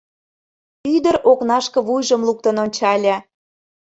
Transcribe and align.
Ӱдыр 0.95 1.15
окнашке 1.31 1.79
вуйжым 1.87 2.21
луктын 2.27 2.55
ончале: 2.63 3.15